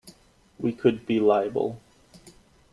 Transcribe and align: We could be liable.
We 0.57 0.73
could 0.73 1.05
be 1.05 1.19
liable. 1.19 1.79